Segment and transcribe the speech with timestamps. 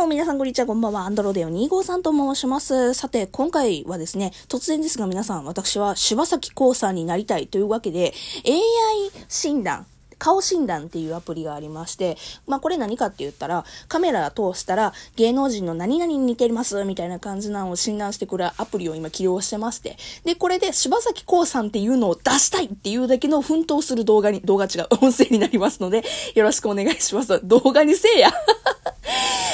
[0.00, 1.02] も皆さんこんにちは、こんばんは。
[1.02, 2.94] アンドロデオ253と申します。
[2.94, 8.14] さて、今回はですね、突然ですが皆さん、私は柴咲コウさんになりたいというわけで、
[8.46, 9.86] AI 診断、
[10.16, 12.16] 顔診断っていうアプリがありまして、
[12.46, 26.04] まあこれ何かって言ったら、カメラ通したら芸能人の何々に似てますみたいな感じなのを診断してくれるアプリを今起用してまして、で、これで柴咲コウさんっていうのを出したいっていうだけの奮闘する動画に、動画違う、音声になりますので、
[26.34, 27.38] よろしくお願いします。
[27.44, 28.32] 動画にせえや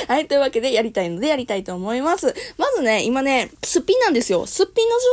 [0.08, 2.34] はい、というわけでやりたいのでやりたいと思います。
[2.56, 4.46] まずね、今ね、すっぴんなんですよ。
[4.46, 5.04] すっぴんの状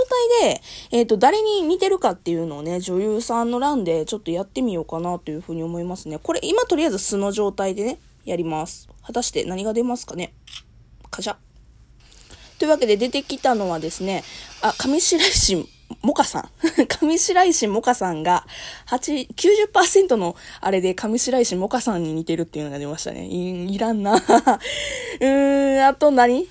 [0.42, 0.62] 態で、
[0.92, 6.20] えっ、ー、と、誰に似てるかっていうのをね、女優さんの欄でちょっとやってみようかなというふうに思いますね。
[6.22, 8.88] これ、今とりあえず素の状態でね、やります。
[9.04, 10.34] 果たして何が出ますかね
[11.10, 11.36] カシャ。
[12.60, 14.24] というわけで出てきたのはですね、
[14.62, 15.68] あ、上白石
[16.14, 16.50] モカさん。
[16.88, 18.46] 上白石モカさんが、
[18.88, 23.26] 8、90%のあれで上白石モカさんに似てるっていうのが出ましたね。
[23.26, 24.14] いいらんな。
[24.14, 26.48] うーん、あと何？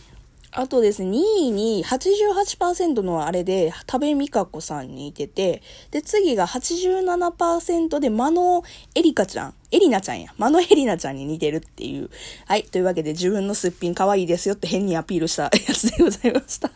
[0.51, 8.63] あとですね、2位に88%のあれで、多部未華子さんに似てて、で、次が87%で、間野
[8.97, 12.11] エリカちゃん、エリナちゃんや、間野エリナちゃんに似てるっていう。
[12.47, 16.71] はい、というわけで自分のすっぴん可愛いですよって変にアピールしたやつでございました。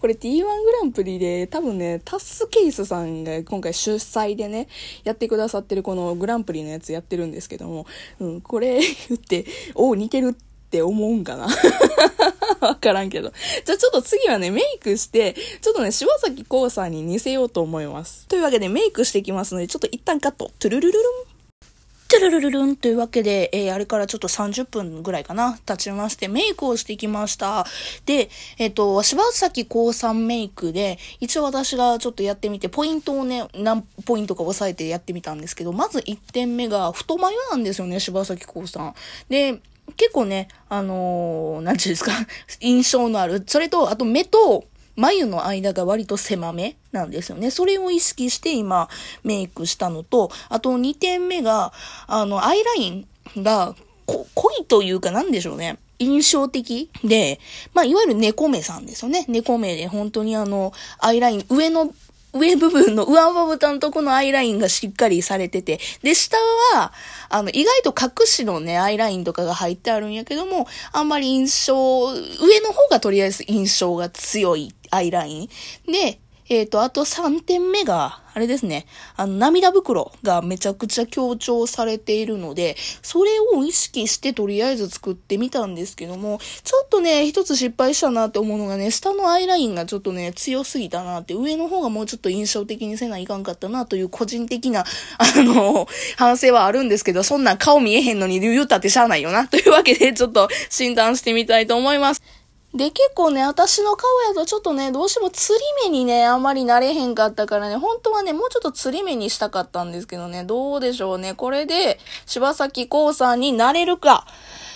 [0.00, 4.66] これ T1 グランプリで多分ね、タスケースさんが今回主催でね、
[5.04, 7.86] やってくださってるこのグランプリのやつやってるんですけども、
[8.18, 11.48] うん、これ言って、おう似てるって思うんかな？
[12.60, 13.32] わからんけど。
[13.64, 18.26] じゃあちょっと次はね、メイクして、ちょっとね、柴咲コウさんに似せようと思います。
[18.26, 20.50] というわけでメイクしていきますので、ちょっと一旦カット。
[20.58, 21.29] トゥルルルルン。
[22.20, 27.66] ルルルルンというわけで、えー、あれからちょっと30分ぐらいかな、経ちまして、メイクをしてきました。
[28.06, 38.94] で、えっ、ー、と、柴崎高さんメイクで、一応私がちょっとやってみて、ポイントをね、何ポイントか押さえてやってみたんですけど、まず1点目が、太眉なんですよね、柴崎高さん。
[39.28, 39.60] で、
[39.96, 42.12] 結構ね、あのー、なんていうんですか、
[42.60, 43.42] 印象のある。
[43.46, 44.64] それと、あと目と、
[45.00, 47.50] 眉の間が割と狭めなんですよね。
[47.50, 48.88] それを意識して今
[49.24, 51.72] メイクしたのと、あと2点目が、
[52.06, 53.06] あの、アイライン
[53.42, 53.74] が
[54.06, 54.26] 濃
[54.60, 55.78] いというかなんでしょうね。
[55.98, 57.40] 印象的で、
[57.74, 59.24] まあ、いわゆる猫目さんですよね。
[59.28, 61.92] 猫目で本当にあの、アイライン、上の
[62.32, 66.36] 上部分の上まぶたのとこのアイラインがしっかりされてて、で、下
[66.74, 66.92] は、
[67.28, 71.74] あの、意外と隠しのね、アイラインとかが入ってあるんやけども、あんまり印象、
[72.12, 75.48] 上の方がとりあえず印象が強いアイライン。
[75.90, 78.86] で、えっ、ー、と、あと3点目が、あれですね。
[79.16, 94.84] あの、涙袋がめちゃくちゃ強調されているので、それを意識してとりあえず作ってみたんですけども、ちょっとね、一つ失敗したなって思うのがね、下のアイラインがちょっとね、強すぎたなって、上の方がもうちょっと印象的にせないかんかったなという個人的な、
[95.18, 99.48] あの、反省はあるんですけど、そんな顔見えへんのに言うたってしゃあないよな。
[99.48, 102.22] というわけで、ちょっと診断してみたいと思います。
[102.72, 111.34] で、結構ね、私の顔やとちょっとね、どうしても釣り目にね、あんまりなれへんかったからね、本当はね、もうちょっと釣り目にしたかったんですけどね、どうでしょうね。
[111.34, 114.26] これで、柴咲コウさんになれるか。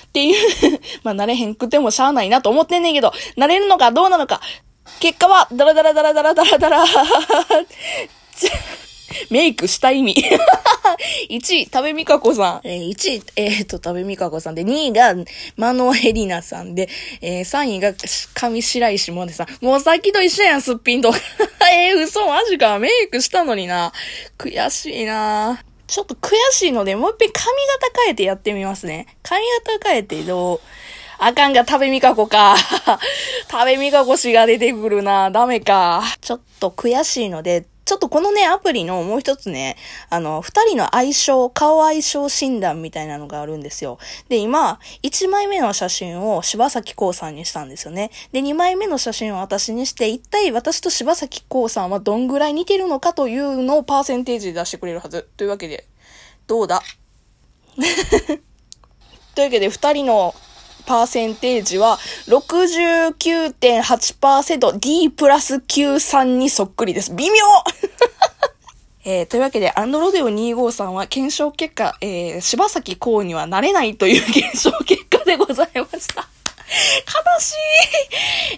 [0.06, 0.36] っていう
[1.02, 4.40] まあ、なれへんくてもしゃあないなと思ってんねんけど、なれるのかどうなのか。
[5.00, 6.84] 結果は、ダラダラダラダラダラダラ
[9.30, 10.14] メイクした意味。
[11.28, 12.68] 1位、食べみかこさん。
[12.68, 15.14] えー、1位、えー、っと、食べみかこさんで、2位が、
[15.56, 16.88] マノエリナさんで、
[17.20, 17.92] えー、3位が、
[18.34, 19.64] 上白石萌音さん。
[19.64, 21.12] もうさっきと一緒やん、すっぴんと。
[21.72, 22.78] えー、嘘、マジか。
[22.78, 23.92] メイクしたのにな。
[24.38, 27.44] 悔しいなちょっと悔しいので、もう一遍髪
[27.90, 29.06] 型変えてやってみますね。
[29.22, 29.42] 髪
[29.78, 30.60] 型変えてどう？
[31.18, 32.56] あかんが食べみかこか。
[33.50, 35.30] 食べみかこしが出てくるな。
[35.30, 36.02] ダメか。
[36.20, 39.76] ちょっと悔しいので、ちょっとこのね、アプリのもう一つね、
[40.08, 43.98] あの、二人の相性、顔相性診断みたいなのがあるんですよ。
[44.28, 48.10] で、今、一枚目の写真を柴咲コウさんにしたんですよね。
[48.32, 55.28] で、二枚目の写真を私にして、一体私と柴咲コウさんはどんぐらい似てるのかというのをパーセンテージで出してくれるはず。
[55.36, 55.86] というわけで、
[56.46, 56.82] どうだ？
[59.34, 60.34] というわけで、二人の
[60.86, 61.98] パーセンテージは
[62.28, 67.14] 69.8%、D プラス93にそっくりです。
[67.14, 67.44] 微妙
[69.06, 75.93] えー、というわけで、アンドロデオ25さんは検証結果、えー、柴崎公にはなれないという検証結果でございます。
[77.40, 77.54] しい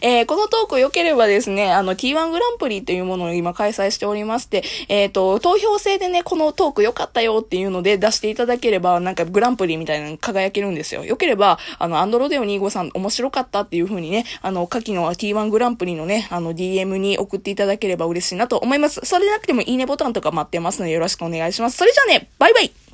[0.03, 11.05] えー、このトーク良ければですね、あの T1 グランプリというものを今開催しておりまして、えっ、ー、と、投票制でね、このトーク良かったよっていうので出していただければ、なんかグランプリみたいなの輝けるんですよ。
[11.05, 19.01] 良ければ、あの、アンドロデオ25さん面白かったっていう風にね、あの、下記の T1 グランプリのね、あの、DM に送っていただければ嬉しいなと思います。
[19.05, 21.77] それでなくてもいいねボタンとか待ってますのでよろしくお願いします。
[21.77, 22.86] それじゃあね、バイバイ